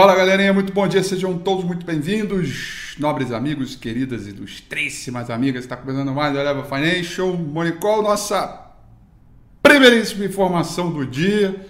[0.00, 5.64] Fala galerinha, muito bom dia, sejam todos muito bem-vindos, nobres amigos, queridas e ilustríssimas amigas,
[5.64, 8.66] está começando mais a Leva Financial, Monicol, nossa
[9.62, 11.68] primeiríssima informação do dia,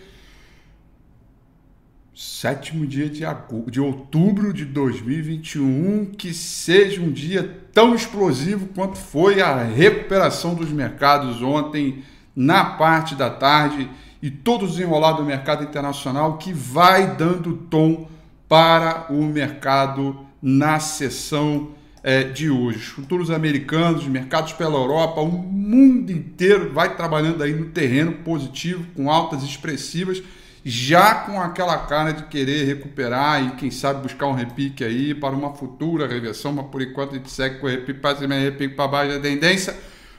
[2.14, 3.24] sétimo dia de,
[3.68, 7.42] de outubro de 2021, que seja um dia
[7.72, 12.04] tão explosivo quanto foi a recuperação dos mercados ontem
[12.36, 13.90] na parte da tarde
[14.22, 18.08] e todo o desenrolar do mercado internacional que vai dando tom
[18.50, 21.70] para o mercado na sessão
[22.02, 22.78] é, de hoje.
[22.78, 28.84] Os futuros americanos, mercados pela Europa, o mundo inteiro vai trabalhando aí no terreno positivo,
[28.96, 30.20] com altas expressivas,
[30.64, 35.32] já com aquela cara de querer recuperar e quem sabe buscar um repique aí para
[35.32, 38.88] uma futura reversão, mas por enquanto a gente segue com o repique para repique para
[38.88, 39.78] baixo da tendência.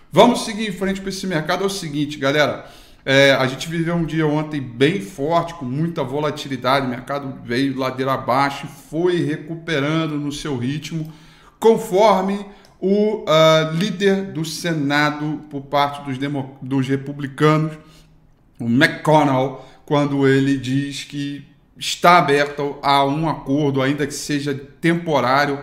[0.09, 1.66] Vamos seguir em frente para esse mercado.
[1.66, 2.66] É o seguinte, galera.
[3.03, 7.78] É, a gente viveu um dia ontem bem forte, com muita volatilidade, o mercado veio
[7.78, 11.12] ladeira abaixo foi recuperando no seu ritmo,
[11.59, 12.45] conforme
[12.79, 16.17] o uh, líder do Senado por parte dos,
[16.62, 17.73] dos republicanos,
[18.59, 21.47] o McConnell, quando ele diz que
[21.78, 25.59] está aberto a um acordo, ainda que seja temporário,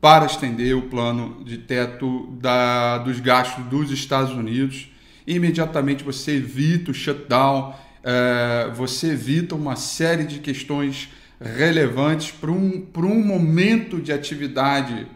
[0.00, 4.91] para estender o plano de teto da, dos gastos dos Estados Unidos
[5.26, 11.08] imediatamente você evita o shutdown, é, você evita uma série de questões
[11.40, 15.06] relevantes para um, um momento de atividade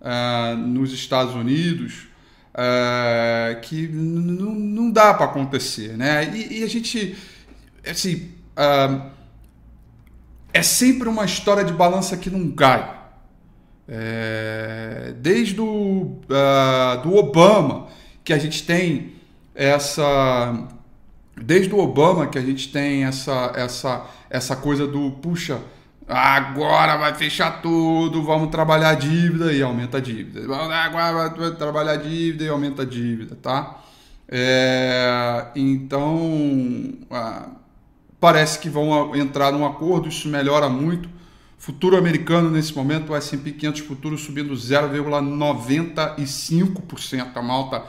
[0.00, 2.08] é, nos Estados Unidos
[2.56, 5.96] é, que não dá para acontecer.
[5.96, 6.30] Né?
[6.34, 7.16] E, e, a gente,
[7.88, 8.30] assim,
[10.52, 13.02] é sempre uma história de balança que não cai.
[13.86, 16.20] É, desde o
[17.02, 17.88] do Obama,
[18.22, 19.13] que a gente tem
[19.54, 20.66] essa
[21.36, 25.60] desde o Obama que a gente tem essa essa essa coisa do puxa
[26.06, 30.42] agora vai fechar tudo vamos trabalhar a dívida e aumenta a dívida.
[30.42, 33.80] Agora vai trabalhar a dívida e aumenta a dívida tá?
[34.28, 36.92] É, então
[38.18, 41.08] parece que vão entrar num acordo isso melhora muito.
[41.58, 47.84] Futuro americano nesse momento o S&P 500 futuro subindo 0,95% a malta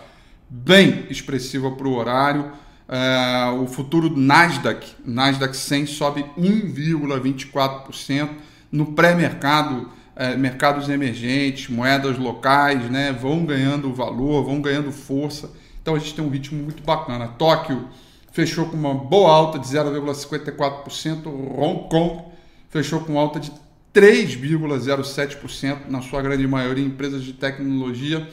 [0.50, 2.52] bem expressiva para o horário.
[2.88, 8.30] É, o futuro Nasdaq, Nasdaq 100 sobe 1,24%.
[8.72, 15.52] No pré-mercado, é, mercados emergentes, moedas locais, né, vão ganhando valor, vão ganhando força.
[15.82, 17.28] Então a gente tem um ritmo muito bacana.
[17.28, 17.88] Tóquio
[18.32, 21.28] fechou com uma boa alta de 0,54%.
[21.28, 22.24] Hong Kong
[22.70, 23.52] fechou com alta de
[23.94, 28.28] 3,07%, na sua grande maioria empresas de tecnologia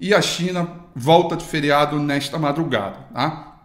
[0.00, 2.98] e a China volta de feriado nesta madrugada.
[3.12, 3.58] Tá?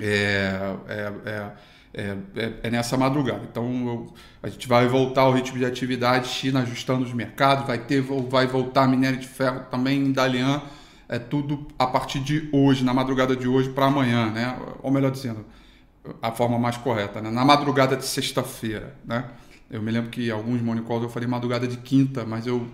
[0.00, 3.42] É, é, é, é, é nessa madrugada.
[3.50, 4.12] Então
[4.42, 8.46] a gente vai voltar ao ritmo de atividade, China ajustando os mercados, vai ter, vai
[8.46, 10.62] voltar minério de ferro também em Dalian,
[11.08, 14.56] é tudo a partir de hoje, na madrugada de hoje para amanhã, né?
[14.80, 15.44] Ou melhor dizendo,
[16.22, 17.30] a forma mais correta, né?
[17.30, 19.24] Na madrugada de sexta-feira, né?
[19.68, 22.66] Eu me lembro que alguns monicals eu falei madrugada de quinta, mas eu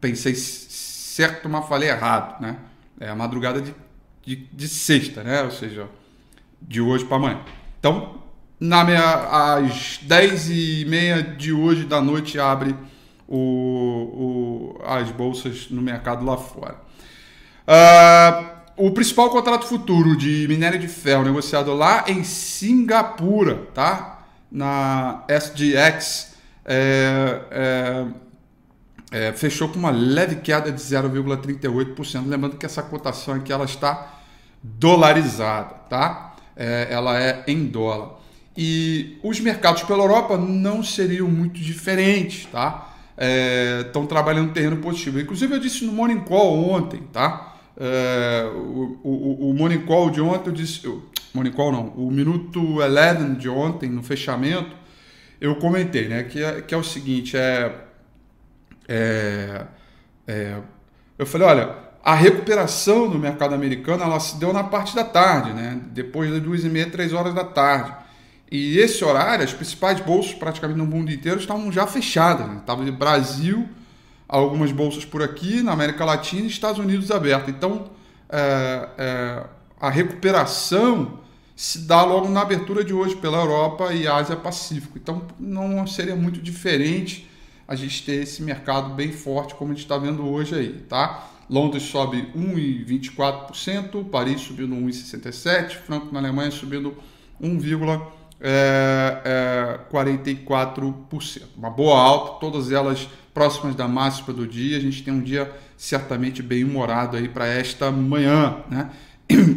[0.00, 0.34] pensei
[1.20, 2.56] certo, mas falei errado, né?
[2.98, 3.74] É a madrugada de,
[4.24, 5.42] de, de sexta, né?
[5.42, 5.86] Ou seja,
[6.62, 7.40] de hoje para amanhã.
[7.78, 8.22] Então,
[8.58, 12.74] na meia, às 10 e meia de hoje da noite abre
[13.28, 16.76] o, o, as bolsas no mercado lá fora.
[17.68, 24.24] Uh, o principal contrato futuro de minério de ferro negociado lá em Singapura, tá?
[24.50, 26.34] Na SGX,
[26.64, 28.06] é, é
[29.10, 32.26] é, fechou com uma leve queda de 0,38%.
[32.26, 34.20] Lembrando que essa cotação aqui ela está
[34.62, 36.36] dolarizada, tá?
[36.56, 38.20] É, ela é em dólar.
[38.56, 42.94] E os mercados pela Europa não seriam muito diferentes, tá?
[43.86, 45.20] Estão é, trabalhando terreno positivo.
[45.20, 47.56] Inclusive eu disse no Morning Call ontem, tá?
[47.76, 50.86] É, o, o, o Morning Call de ontem eu disse...
[50.86, 54.74] O, Morning Call não, o Minuto 11 de ontem, no fechamento,
[55.40, 56.24] eu comentei, né?
[56.24, 57.72] Que é, que é o seguinte, é
[58.92, 59.66] é,
[60.26, 60.56] é,
[61.16, 65.52] eu falei, olha, a recuperação no mercado americano ela se deu na parte da tarde,
[65.52, 65.80] né?
[65.92, 67.94] depois das duas e meia, três horas da tarde.
[68.50, 72.48] E esse horário, as principais bolsas praticamente no mundo inteiro estavam já fechadas.
[72.48, 72.56] Né?
[72.56, 73.68] Estava Brasil,
[74.28, 77.54] algumas bolsas por aqui, na América Latina e Estados Unidos abertas.
[77.54, 77.90] Então,
[78.28, 79.44] é, é,
[79.80, 81.20] a recuperação
[81.54, 84.98] se dá logo na abertura de hoje pela Europa e Ásia Pacífico.
[84.98, 87.29] Então, não seria muito diferente
[87.70, 91.30] a gente ter esse mercado bem forte como a gente está vendo hoje aí, tá?
[91.48, 96.96] Londres sobe 1,24%, Paris subindo 1,67%, Franco na Alemanha subindo
[97.40, 98.02] 1,47%.
[98.40, 101.42] é, é 44%.
[101.56, 104.76] Uma boa alta, todas elas próximas da máxima do dia.
[104.76, 108.90] A gente tem um dia certamente bem humorado aí para esta manhã, né?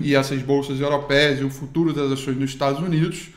[0.04, 3.30] E essas bolsas europeias e o futuro das ações nos Estados Unidos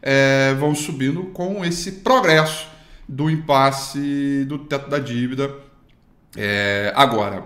[0.00, 2.72] é, vão subindo com esse progresso
[3.12, 5.54] do impasse do teto da dívida.
[6.34, 7.44] É, agora,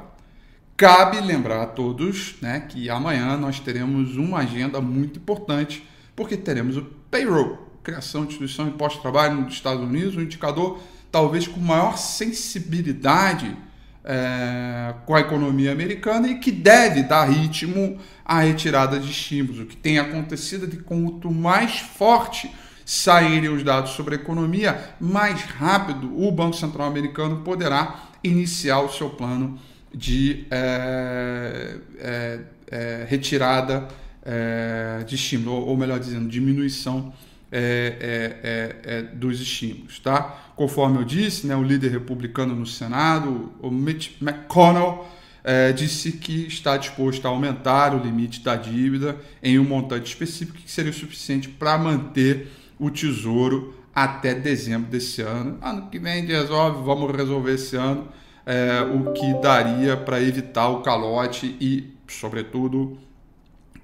[0.76, 5.84] cabe lembrar a todos né, que amanhã nós teremos uma agenda muito importante,
[6.14, 10.20] porque teremos o payroll, criação de instituição de imposto de trabalho nos Estados Unidos, um
[10.20, 10.80] indicador
[11.10, 13.56] talvez com maior sensibilidade
[14.04, 19.58] é, com a economia americana e que deve dar ritmo à retirada de estímulos.
[19.58, 22.54] O que tem acontecido é que quanto mais forte
[22.87, 28.88] saírem os dados sobre a economia, mais rápido o Banco Central americano poderá iniciar o
[28.88, 29.59] seu plano
[29.93, 32.41] de é, é,
[32.71, 33.88] é retirada
[34.25, 37.12] é, de estímulo, ou melhor dizendo, diminuição
[37.50, 39.99] é, é, dos estímulos.
[39.99, 40.53] Tá?
[40.55, 45.05] Conforme eu disse, né, o líder republicano no Senado, o Mitch McConnell,
[45.43, 50.59] é, disse que está disposto a aumentar o limite da dívida em um montante específico
[50.59, 55.58] que seria suficiente para manter o tesouro até dezembro desse ano.
[55.62, 58.08] Ano que vem resolve, vamos resolver esse ano
[58.46, 62.96] é, o que daria para evitar o calote e, sobretudo,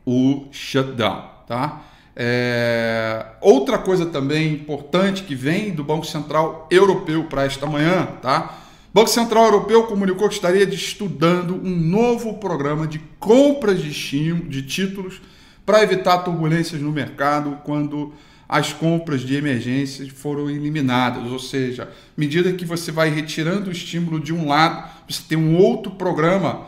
[0.07, 1.31] o shutdown.
[1.47, 1.83] Tá?
[2.15, 3.27] É...
[3.41, 8.59] Outra coisa também importante que vem do Banco Central Europeu para esta manhã, tá?
[8.91, 13.91] O Banco Central Europeu comunicou que estaria estudando um novo programa de compras de,
[14.35, 15.21] de títulos
[15.65, 18.13] para evitar turbulências no mercado quando
[18.53, 24.21] as compras de emergência foram eliminadas, ou seja, medida que você vai retirando o estímulo
[24.21, 26.67] de um lado, você tem um outro programa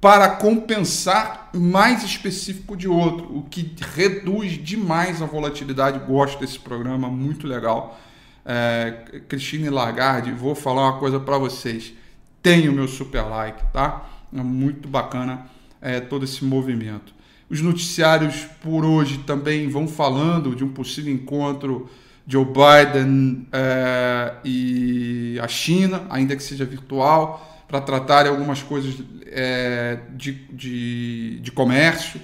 [0.00, 5.98] para compensar mais específico de outro, o que reduz demais a volatilidade.
[6.06, 7.98] Gosto desse programa, muito legal.
[8.44, 11.92] É, Cristine Lagarde, vou falar uma coisa para vocês.
[12.40, 14.08] Tem o meu super like, tá?
[14.32, 15.46] É muito bacana
[15.80, 17.12] é, todo esse movimento.
[17.50, 21.88] Os noticiários por hoje também vão falando de um possível encontro
[22.26, 29.98] Joe Biden é, e a China, ainda que seja virtual para tratar algumas coisas é,
[30.14, 32.20] de, de, de, comércio,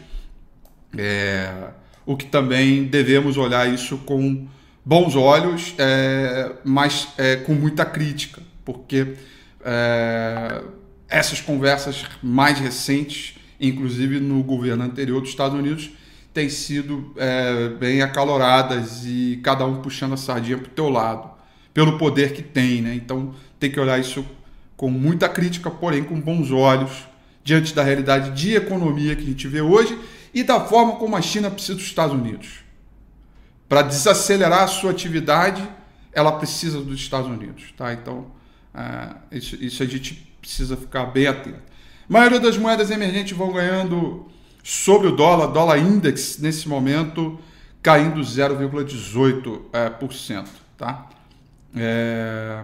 [0.96, 1.70] é,
[2.04, 4.46] o que também devemos olhar isso com
[4.84, 5.74] bons olhos,
[6.62, 7.08] mas
[7.46, 9.14] com muita crítica, porque
[11.08, 13.33] essas conversas mais recentes,
[13.68, 15.90] inclusive no governo anterior dos Estados Unidos,
[16.32, 21.30] têm sido é, bem acaloradas e cada um puxando a sardinha para o teu lado,
[21.72, 22.94] pelo poder que tem, né?
[22.94, 24.24] Então tem que olhar isso
[24.76, 27.06] com muita crítica, porém com bons olhos,
[27.44, 29.98] diante da realidade de economia que a gente vê hoje
[30.32, 32.64] e da forma como a China precisa dos Estados Unidos.
[33.68, 35.66] Para desacelerar a sua atividade,
[36.12, 37.72] ela precisa dos Estados Unidos.
[37.76, 37.92] Tá?
[37.92, 38.26] Então,
[38.74, 41.73] é, isso, isso a gente precisa ficar bem atento.
[42.08, 44.26] A maioria das moedas emergentes vão ganhando
[44.62, 47.36] sobre o dólar, dólar index nesse momento
[47.82, 49.62] caindo 0,18%.
[49.72, 51.08] É, por cento, tá?
[51.74, 52.62] É,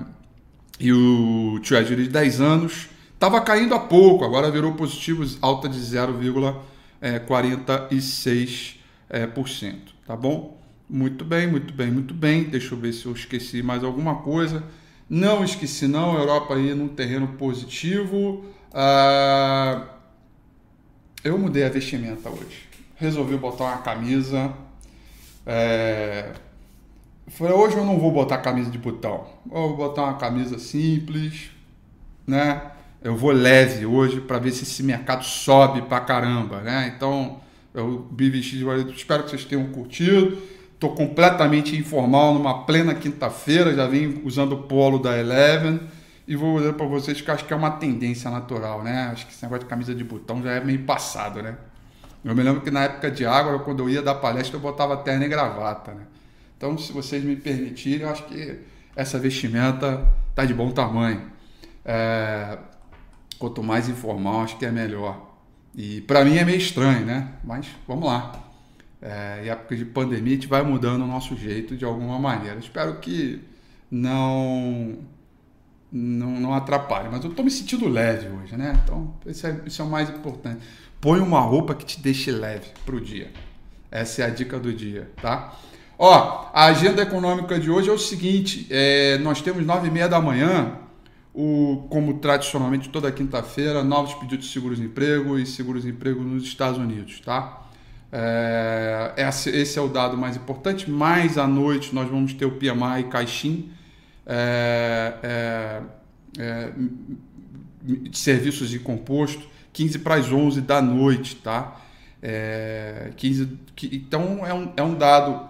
[0.79, 5.79] e o Treasury de 10 anos estava caindo há pouco, agora virou positivo, alta de
[5.79, 8.75] 0,46%,
[9.09, 10.61] é, por cento, tá bom?
[10.89, 12.45] Muito bem, muito bem, muito bem.
[12.45, 14.65] Deixa eu ver se eu esqueci mais alguma coisa.
[15.09, 18.45] Não esqueci não, Europa aí num terreno positivo.
[18.73, 19.85] Ah,
[21.25, 22.69] eu mudei a vestimenta hoje.
[22.97, 24.53] Resolvi botar uma camisa.
[25.47, 26.33] É,
[27.29, 29.27] falei, hoje eu não vou botar camisa de botão.
[29.47, 31.51] Eu vou botar uma camisa simples,
[32.27, 32.63] né?
[33.03, 36.93] Eu vou leve hoje para ver se esse mercado sobe pra caramba, né?
[36.95, 37.41] Então,
[37.75, 38.93] eu me vesti de.
[38.93, 40.39] Espero que vocês tenham curtido.
[40.75, 43.75] Estou completamente informal numa plena quinta-feira.
[43.75, 45.81] Já vim usando o polo da Eleven.
[46.31, 49.09] E vou dizer para vocês que acho que é uma tendência natural, né?
[49.11, 51.57] Acho que esse negócio de camisa de botão já é meio passado, né?
[52.25, 54.97] Eu me lembro que na época de água, quando eu ia dar palestra, eu botava
[54.99, 56.03] terno e gravata, né?
[56.57, 58.61] Então, se vocês me permitirem, eu acho que
[58.95, 61.21] essa vestimenta tá de bom tamanho.
[61.85, 62.59] É,
[63.37, 65.35] quanto mais informal, acho que é melhor.
[65.75, 67.33] E para mim é meio estranho, né?
[67.43, 68.41] Mas vamos lá.
[69.03, 72.57] É, em época de pandemia, a gente vai mudando o nosso jeito de alguma maneira.
[72.61, 73.43] Espero que
[73.91, 74.97] não
[75.93, 77.09] não, não atrapalhe.
[77.11, 78.79] Mas eu estou me sentindo leve hoje, né?
[78.85, 80.61] Então, isso é, isso é o mais importante.
[81.01, 83.31] Põe uma roupa que te deixe leve para o dia.
[83.91, 85.55] Essa é a dica do dia, tá?
[85.99, 90.09] Ó, a agenda econômica de hoje é o seguinte: é, nós temos nove e meia
[90.09, 90.79] da manhã,
[91.35, 97.67] o, como tradicionalmente toda quinta-feira, novos pedidos de seguros-emprego e seguros-emprego nos Estados Unidos, tá?
[98.13, 99.15] É,
[99.53, 100.91] esse é o dado mais importante.
[100.91, 103.71] Mais à noite nós vamos ter o PMI Caixin,
[104.33, 105.83] é, é,
[106.39, 106.73] é,
[108.13, 111.81] serviços de composto, 15 para as 11 da noite, tá?
[112.23, 115.49] É, 15, que, então é um, é um dado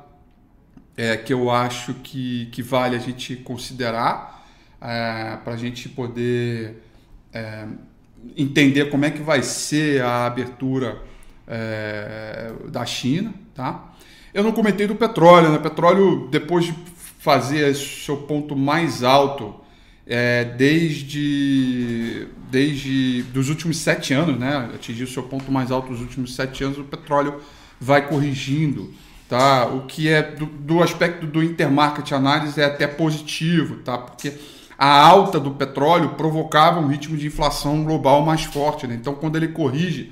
[0.96, 4.46] é, que eu acho que, que vale a gente considerar
[4.80, 6.82] é, para a gente poder
[7.34, 7.66] é,
[8.34, 11.02] entender como é que vai ser a abertura
[11.46, 13.92] é, da China, tá?
[14.32, 15.58] Eu não comentei do petróleo, né?
[15.58, 16.72] Petróleo, depois de
[17.20, 19.54] fazer seu ponto mais alto
[20.06, 24.70] é, desde, desde dos últimos sete anos, né?
[24.74, 27.40] Atingiu seu ponto mais alto nos últimos sete anos, o petróleo
[27.78, 28.94] vai corrigindo,
[29.28, 29.66] tá?
[29.66, 33.98] O que é do, do aspecto do intermarket análise é até positivo, tá?
[33.98, 34.32] Porque
[34.78, 38.94] a alta do petróleo provocava um ritmo de inflação global mais forte, né?
[38.94, 40.10] Então, quando ele corrige,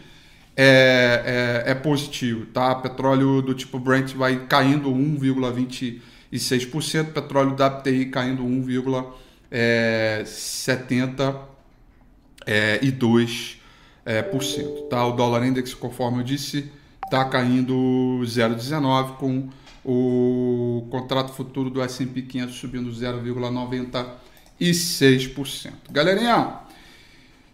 [0.55, 2.75] é, é, é positivo, tá?
[2.75, 4.91] Petróleo do tipo Brent vai caindo
[6.33, 11.37] 1,26%, petróleo WTI caindo 1,72%.
[12.47, 12.81] É,
[14.05, 15.05] é, cento, tá?
[15.07, 16.73] O dólar index, conforme eu disse,
[17.05, 19.51] está caindo 0,19 com
[19.85, 25.73] o contrato futuro do S&P 500 subindo 0,96%.
[25.91, 26.61] Galerinha,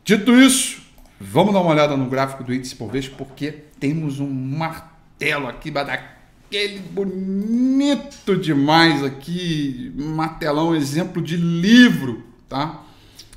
[0.04, 0.85] dito isso,
[1.26, 5.71] Vamos dar uma olhada no gráfico do índice vez, porque temos um martelo aqui,
[6.54, 12.84] daquele bonito demais aqui, martelão, exemplo de livro, tá?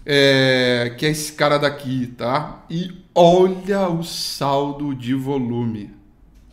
[0.06, 2.64] É, que é esse cara daqui, tá?
[2.70, 5.90] E olha o saldo de volume,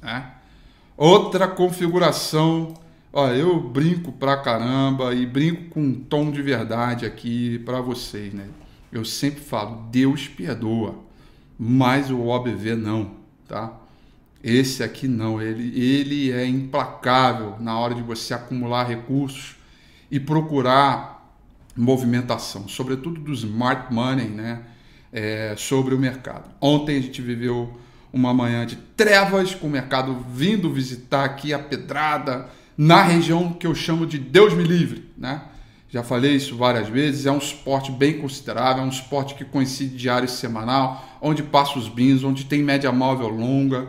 [0.00, 0.30] né?
[0.96, 2.72] Outra configuração,
[3.12, 8.32] ó, eu brinco pra caramba e brinco com um tom de verdade aqui para vocês,
[8.32, 8.48] né?
[8.90, 11.04] Eu sempre falo, Deus perdoa
[11.56, 13.12] mas o OBV não,
[13.46, 13.72] tá?
[14.44, 19.56] Esse aqui não, ele, ele é implacável na hora de você acumular recursos
[20.10, 21.34] e procurar
[21.74, 24.60] movimentação, sobretudo do smart money, né?
[25.10, 26.50] É, sobre o mercado.
[26.60, 27.78] Ontem a gente viveu
[28.12, 33.66] uma manhã de trevas com o mercado vindo visitar aqui a pedrada na região que
[33.66, 35.42] eu chamo de Deus me livre, né?
[35.94, 39.96] já falei isso várias vezes, é um suporte bem considerável, é um suporte que coincide
[39.96, 43.86] diário e semanal, onde passa os bins, onde tem média móvel longa,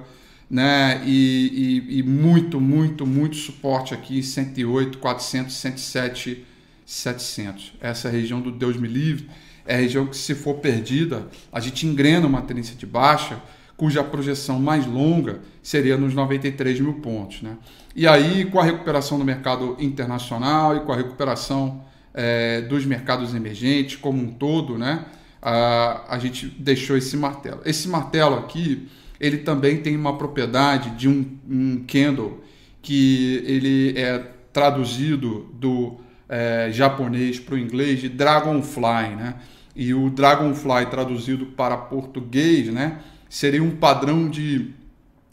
[0.50, 1.02] né?
[1.06, 6.46] E, e, e muito, muito, muito suporte aqui, 108, 400, 107,
[6.86, 7.74] 700.
[7.82, 9.30] Essa região do Deus me livre
[9.66, 13.42] é a região que, se for perdida, a gente engrena uma tendência de baixa,
[13.76, 17.42] cuja projeção mais longa seria nos 93 mil pontos.
[17.42, 17.58] Né?
[17.96, 21.84] E aí, com a recuperação do mercado internacional e com a recuperação
[22.14, 25.06] é, dos mercados emergentes como um todo, né?
[25.42, 27.62] A, a gente deixou esse martelo.
[27.66, 28.88] Esse martelo aqui,
[29.20, 32.44] ele também tem uma propriedade de um, um candle
[32.82, 34.20] que ele é
[34.54, 39.36] traduzido do é, japonês para o inglês de Dragonfly, né?
[39.76, 43.00] E o Dragonfly traduzido para português, né?
[43.30, 44.74] Seria um padrão de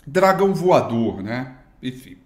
[0.07, 1.53] dragão voador, né?
[1.83, 2.17] Enfim,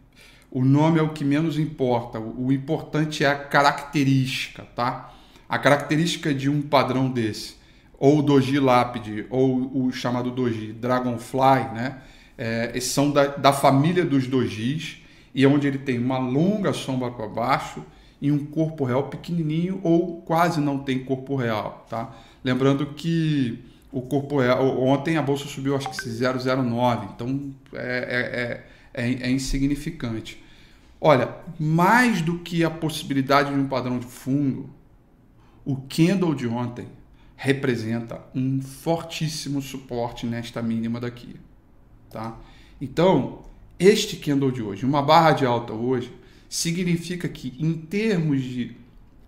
[0.51, 2.19] o nome é o que menos importa.
[2.19, 5.13] O importante é a característica, tá?
[5.49, 7.57] A característica de um padrão desse,
[7.99, 11.99] ou o Doji Lápide, ou o chamado Doji Dragonfly, né?
[12.39, 14.99] É, são da, da família dos dojis
[15.35, 17.83] e é onde ele tem uma longa sombra para baixo
[18.21, 22.15] e um corpo real pequenininho ou quase não tem corpo real, tá?
[22.45, 28.63] Lembrando que o corpo real, ontem a bolsa subiu acho que 0,09, então é,
[28.95, 30.43] é, é, é insignificante.
[31.01, 34.69] Olha, mais do que a possibilidade de um padrão de fundo,
[35.65, 36.87] o candle de ontem
[37.37, 41.37] representa um fortíssimo suporte nesta mínima daqui,
[42.11, 42.39] tá?
[42.81, 43.43] Então,
[43.79, 46.11] este candle de hoje, uma barra de alta hoje,
[46.49, 48.77] significa que em termos de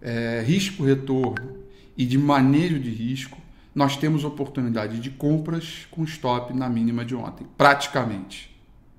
[0.01, 1.59] é, risco-retorno
[1.97, 3.39] e de manejo de risco,
[3.75, 8.55] nós temos oportunidade de compras com stop na mínima de ontem, praticamente,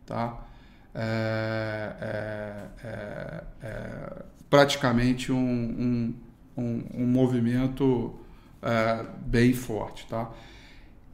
[0.05, 0.45] tá?
[0.93, 6.13] É, é, é, é, praticamente um, um,
[6.57, 8.15] um, um movimento
[8.61, 10.05] é, bem forte.
[10.07, 10.29] Tá?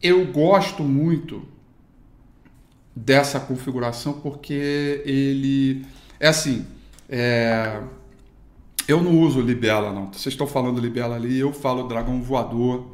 [0.02, 1.48] Eu gosto muito
[2.96, 5.86] dessa configuração porque ele
[6.20, 6.66] é assim.
[7.10, 7.82] É,
[8.88, 10.08] eu não uso libela, não.
[10.14, 12.88] Vocês estão falando libela ali, eu falo dragão voador,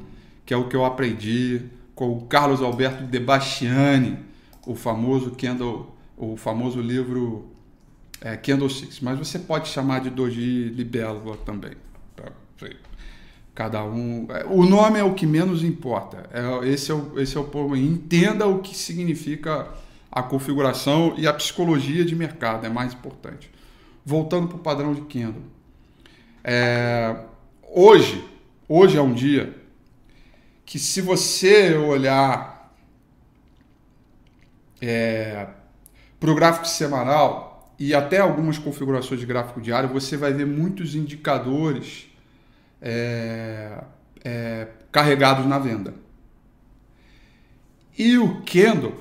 [0.46, 4.17] que é o que eu aprendi com o Carlos Alberto de Bastiani,
[4.65, 5.91] o famoso Kendall
[6.22, 7.48] o famoso livro
[8.22, 11.74] é, Candlesticks, mas você pode chamar de Doji Libélula também.
[12.15, 12.31] Tá?
[13.53, 14.27] Cada um.
[14.29, 16.29] É, o nome é o que menos importa.
[16.31, 17.86] É, esse, é o, esse é o problema.
[17.86, 19.67] Entenda o que significa
[20.12, 23.50] a configuração e a psicologia de mercado é mais importante.
[24.05, 25.43] Voltando para o padrão de Kendall.
[26.43, 27.15] É,
[27.70, 28.24] hoje,
[28.67, 29.55] hoje é um dia
[30.66, 32.74] que se você olhar
[34.81, 35.48] é,
[36.20, 40.96] para o gráfico semanal e até algumas configurações de gráfico diário, você vai ver muitos
[40.96, 42.10] indicadores
[42.81, 43.83] é,
[44.24, 45.94] é, carregados na venda.
[47.98, 48.94] E o Kendo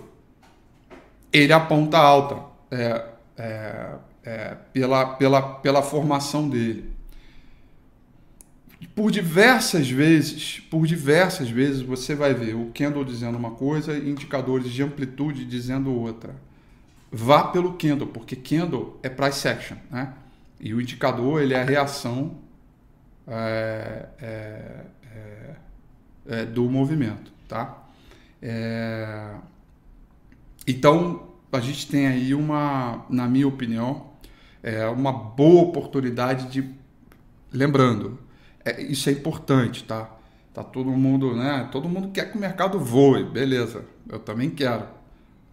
[1.33, 3.07] ele aponta alta é,
[3.39, 3.91] é,
[4.25, 6.91] é, pela, pela, pela formação dele.
[8.95, 14.71] Por diversas vezes, por diversas vezes você vai ver o Kendall dizendo uma coisa indicadores
[14.71, 16.35] de amplitude dizendo outra.
[17.13, 20.15] Vá pelo Kendall, porque Kendall é price action, né?
[20.59, 22.37] E o indicador ele é a reação
[23.31, 24.85] é, é,
[26.27, 27.85] é, é do movimento, tá?
[28.43, 29.35] É,
[30.67, 34.11] então, a gente tem aí uma, na minha opinião,
[34.63, 36.69] é uma boa oportunidade de.
[37.53, 38.19] Lembrando,
[38.79, 40.11] isso é importante, tá?
[40.53, 41.69] Tá todo mundo, né?
[41.73, 43.85] Todo mundo quer que o mercado voe, beleza.
[44.09, 44.87] Eu também quero.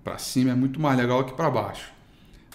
[0.03, 1.96] Para cima é muito mais legal que para baixo.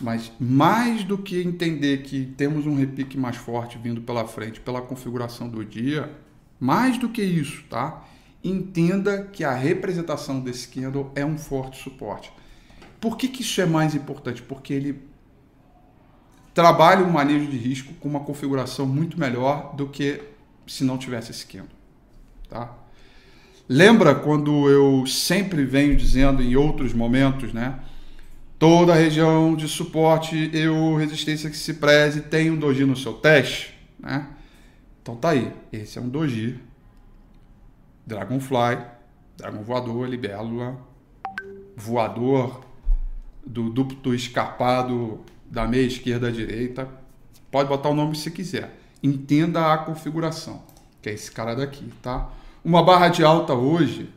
[0.02, 4.82] Mas mais do que entender que temos um repique mais forte vindo pela frente pela
[4.82, 6.12] configuração do dia,
[6.58, 8.04] mais do que isso, tá?
[8.44, 12.32] entenda que a representação desse candle é um forte suporte.
[13.00, 14.42] Por que, que isso é mais importante?
[14.42, 15.02] Porque ele
[16.52, 20.20] trabalha o manejo de risco com uma configuração muito melhor do que
[20.66, 21.70] se não tivesse esse candle.
[22.48, 22.72] Tá?
[23.68, 27.78] Lembra quando eu sempre venho dizendo em outros momentos, né?
[28.62, 33.76] Toda região de suporte e resistência que se preze tem um doji no seu teste,
[33.98, 34.28] né?
[35.02, 36.60] Então tá aí, esse é um doji
[38.06, 38.78] Dragonfly,
[39.36, 40.78] Dragão Voador, Libélula,
[41.76, 42.64] Voador
[43.44, 45.18] do duplo escapado
[45.50, 46.88] da meia esquerda à direita.
[47.50, 48.78] Pode botar o nome se quiser.
[49.02, 50.62] Entenda a configuração,
[51.02, 52.30] que é esse cara daqui, tá?
[52.64, 54.08] Uma barra de alta hoje,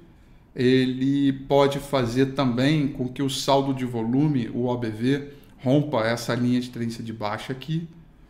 [0.56, 6.62] ele pode fazer também com que o saldo de volume, o OBV, rompa essa linha
[6.62, 7.88] de tendência de baixa aqui,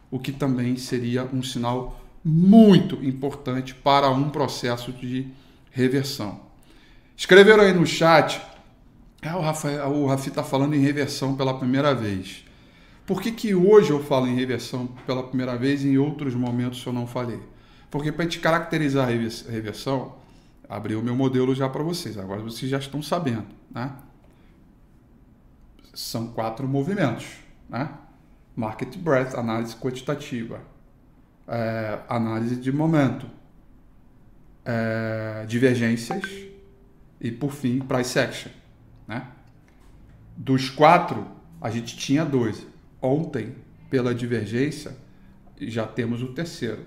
[0.10, 5.28] o que também seria um sinal muito importante para um processo de
[5.70, 6.40] reversão.
[7.16, 8.42] Escreveram aí no chat,
[9.22, 12.44] ah, o, Rafael, o Rafi está falando em reversão pela primeira vez.
[13.06, 16.84] Por que, que hoje eu falo em reversão pela primeira vez e em outros momentos
[16.86, 17.40] eu não falei?
[17.92, 20.16] Porque para te caracterizar a reversão,
[20.70, 23.48] abri o meu modelo já para vocês, agora vocês já estão sabendo.
[23.72, 23.92] Né?
[25.94, 27.26] São quatro movimentos.
[27.70, 27.90] Né?
[28.56, 30.62] Market Breadth, análise quantitativa,
[31.48, 33.28] é, análise de momento,
[34.64, 36.24] é, divergências
[37.20, 38.52] e, por fim, price action.
[39.08, 39.28] Né?
[40.36, 41.28] Dos quatro,
[41.62, 42.66] a gente tinha dois.
[43.02, 43.56] Ontem,
[43.90, 44.98] pela divergência,
[45.60, 46.86] já temos o terceiro.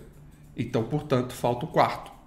[0.57, 2.18] Então, portanto, falta o quarto.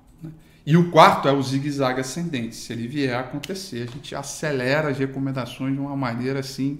[0.66, 0.74] Né?
[0.74, 2.56] E o quarto é o zigue-zague ascendente.
[2.56, 6.80] Se ele vier a acontecer, a gente acelera as recomendações de uma maneira assim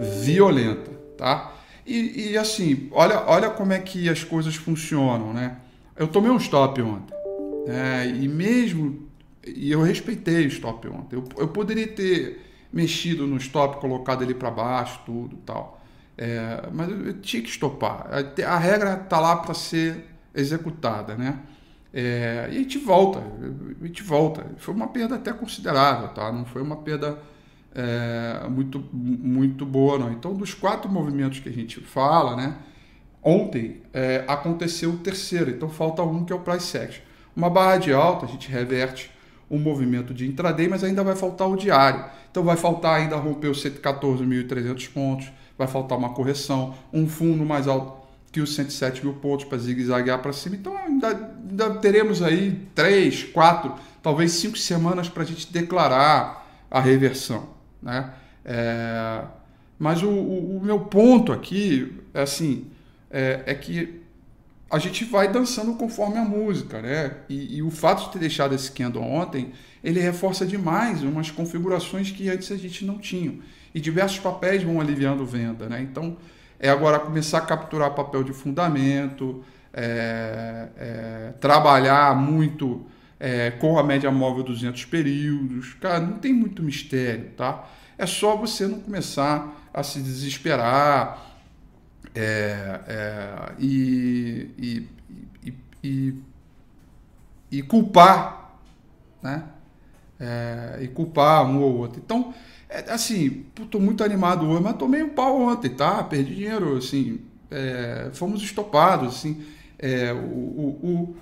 [0.00, 1.52] violenta, tá?
[1.86, 5.56] E, e, assim, olha, olha como é que as coisas funcionam, né?
[5.96, 7.14] Eu tomei um stop ontem.
[7.66, 9.08] É, e mesmo.
[9.44, 11.16] E eu respeitei o stop ontem.
[11.16, 12.40] Eu, eu poderia ter
[12.72, 15.80] mexido no stop, colocado ele para baixo, tudo tal.
[16.16, 18.08] É, mas eu, tinha que estopar.
[18.10, 21.40] A, a regra está lá para ser executada, né?
[21.92, 23.22] É, e a gente volta,
[23.80, 24.46] a gente volta.
[24.56, 26.32] Foi uma perda até considerável, tá?
[26.32, 27.18] Não foi uma perda
[27.74, 30.10] é, muito, muito boa, não.
[30.12, 32.56] Então, dos quatro movimentos que a gente fala, né?
[33.22, 37.02] Ontem é, aconteceu o terceiro, então falta um que é o price action.
[37.36, 39.10] Uma barra de alta, a gente reverte
[39.48, 42.04] o movimento de intraday, mas ainda vai faltar o diário.
[42.30, 47.68] Então vai faltar ainda romper os 114.300 pontos, vai faltar uma correção, um fundo mais
[47.68, 48.01] alto
[48.32, 50.56] que os 107 mil pontos para zigue-zaguear para cima.
[50.56, 51.08] Então ainda,
[51.48, 57.50] ainda, teremos aí três, quatro, talvez cinco semanas para a gente declarar a reversão.
[57.82, 58.10] Né?
[58.42, 59.22] É,
[59.78, 62.66] mas o, o, o, meu ponto aqui é assim,
[63.10, 64.00] é, é que
[64.70, 67.16] a gente vai dançando conforme a música, né?
[67.28, 69.52] E, e, o fato de ter deixado esse candle ontem,
[69.84, 73.34] ele reforça demais umas configurações que antes a gente não tinha.
[73.74, 75.82] E diversos papéis vão aliviando venda, né?
[75.82, 76.16] Então,
[76.62, 79.44] é agora começar a capturar papel de fundamento,
[79.74, 82.86] é, é, trabalhar muito
[83.18, 85.74] é, com a média móvel 200 períodos.
[85.74, 87.68] Cara, não tem muito mistério, tá?
[87.98, 91.32] É só você não começar a se desesperar,
[92.14, 94.88] é, é, e, e,
[95.82, 96.14] e,
[97.50, 98.58] e, culpar,
[99.20, 99.44] né?
[100.20, 102.00] É, e culpar um ou outro.
[102.04, 102.32] Então,
[102.72, 106.02] É, assim, tô muito animado hoje, mas tomei um pau ontem, tá?
[106.04, 109.44] Perdi dinheiro, assim, é, fomos estopados, assim.
[109.78, 111.16] É, o, o, o,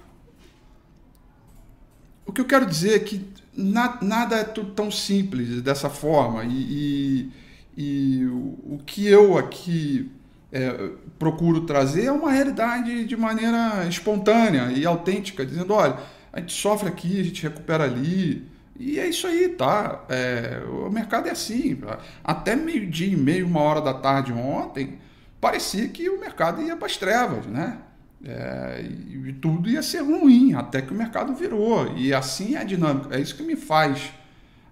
[2.27, 6.45] o, que eu quero dizer é que na, nada é tão simples dessa forma.
[6.45, 7.33] E,
[7.77, 10.09] e, e o, o, que eu aqui
[10.53, 15.99] é, procuro trazer é uma realidade de maneira espontânea e autêntica, dizendo, olha,
[16.33, 18.49] a gente sofre aqui, a gente recupera ali.
[18.81, 20.07] E é isso aí, tá?
[20.09, 21.79] É, o mercado é assim.
[22.25, 24.99] Até meio-dia e meio, uma hora da tarde ontem,
[25.39, 27.77] parecia que o mercado ia para as trevas, né?
[28.25, 31.95] É, e, tudo ia ser ruim, até que o mercado virou.
[31.95, 33.15] E assim é a dinâmica.
[33.15, 34.15] É isso que me faz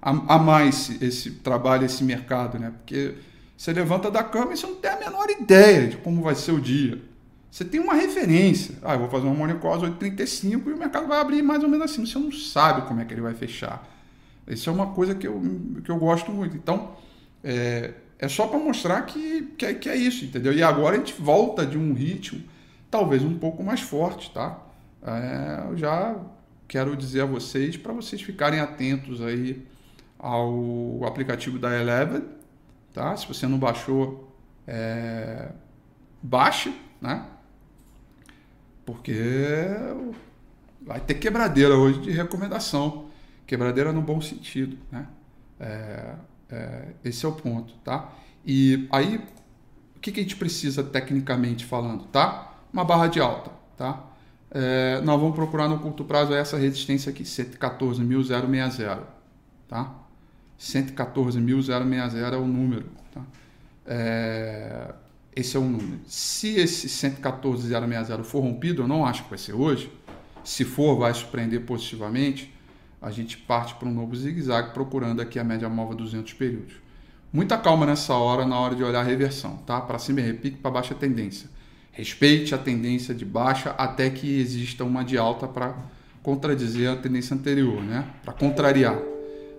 [0.00, 2.72] amar esse, esse trabalho, esse mercado, né?
[2.78, 3.14] Porque
[3.54, 6.52] você levanta da cama e você não tem a menor ideia de como vai ser
[6.52, 6.98] o dia.
[7.50, 8.74] Você tem uma referência.
[8.82, 11.62] Ah, eu vou fazer uma Morning Call às 8h35 e o mercado vai abrir mais
[11.62, 12.06] ou menos assim.
[12.06, 13.97] Você não sabe como é que ele vai fechar.
[14.48, 15.40] Isso é uma coisa que eu,
[15.84, 16.56] que eu gosto muito.
[16.56, 16.96] Então,
[17.44, 20.52] é, é só para mostrar que, que é, que, é, isso, entendeu?
[20.52, 22.42] E agora a gente volta de um ritmo
[22.90, 24.58] talvez um pouco mais forte, tá?
[25.02, 26.16] É, eu já
[26.66, 29.66] quero dizer a vocês para vocês ficarem atentos aí
[30.18, 32.24] ao aplicativo da Eleven,
[32.92, 33.16] tá?
[33.16, 34.34] Se você não baixou,
[34.66, 35.50] é,
[36.22, 37.24] baixe, né?
[38.84, 39.14] Porque
[40.80, 43.07] vai ter quebradeira hoje de recomendação.
[43.48, 45.06] Quebradeira no bom sentido, né?
[45.58, 46.14] É,
[46.50, 48.12] é, esse é o ponto, tá?
[48.44, 49.16] E aí,
[49.96, 52.54] o que, que a gente precisa tecnicamente falando, tá?
[52.70, 54.04] Uma barra de alta, tá?
[54.50, 59.00] É, nós vamos procurar no curto prazo essa resistência aqui, 114.060,
[59.66, 59.94] tá?
[60.60, 62.84] 114.060 é o número,
[63.14, 63.22] tá?
[63.86, 64.92] É,
[65.34, 66.00] esse é o número.
[66.06, 69.90] Se esse 114.060 for rompido, eu não acho que vai ser hoje,
[70.44, 72.57] se for, vai surpreender positivamente,
[73.00, 76.74] a gente parte para um novo zigue-zague procurando aqui a média móvel 200 períodos.
[77.32, 79.80] Muita calma nessa hora, na hora de olhar a reversão, tá?
[79.80, 81.48] Para cima e repique, para baixa tendência.
[81.92, 85.76] Respeite a tendência de baixa até que exista uma de alta para
[86.22, 88.06] contradizer a tendência anterior, né?
[88.24, 88.98] Para contrariar.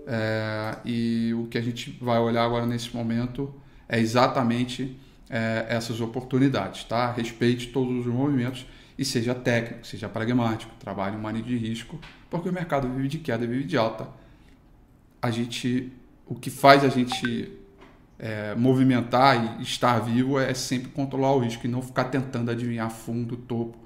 [0.07, 3.53] É, e o que a gente vai olhar agora nesse momento
[3.87, 4.97] é exatamente
[5.29, 7.11] é, essas oportunidades, tá?
[7.11, 8.65] Respeite todos os movimentos
[8.99, 11.97] e seja técnico, seja pragmático, trabalhe um manejo de risco,
[12.29, 14.09] porque o mercado vive de queda, vive de alta.
[15.21, 15.93] A gente,
[16.25, 17.49] o que faz a gente
[18.19, 22.89] é, movimentar e estar vivo é sempre controlar o risco e não ficar tentando adivinhar
[22.91, 23.77] fundo, topo.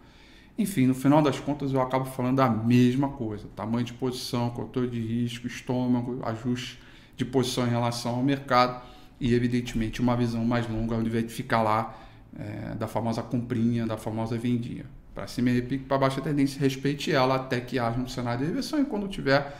[0.57, 4.89] Enfim, no final das contas eu acabo falando a mesma coisa: tamanho de posição, controle
[4.89, 6.79] de risco, estômago, ajuste
[7.15, 8.81] de posição em relação ao mercado
[9.19, 11.95] e, evidentemente, uma visão mais longa, onde vai ficar lá
[12.35, 14.85] é, da famosa comprinha, da famosa vendinha.
[15.13, 18.45] Para cima e repique, para baixa tendência, respeite ela até que haja um cenário de
[18.47, 18.81] reversão.
[18.81, 19.55] E quando tiver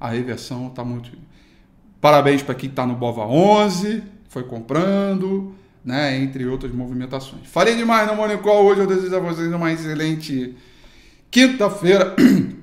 [0.00, 1.10] a reversão, está muito.
[2.00, 7.46] Parabéns para quem está no Bova 11, foi comprando, né, entre outras movimentações.
[7.46, 8.80] Falei demais no Morning Call hoje.
[8.80, 10.56] Eu desejo a vocês uma excelente
[11.30, 12.14] quinta-feira.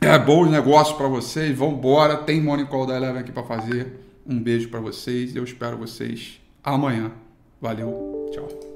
[0.00, 1.58] É bons negócios para vocês.
[1.58, 2.18] Vamos embora.
[2.18, 3.98] Tem Morning Call da Eleven aqui para fazer.
[4.24, 5.34] Um beijo para vocês.
[5.34, 7.10] Eu espero vocês amanhã.
[7.60, 8.30] Valeu.
[8.32, 8.67] Tchau.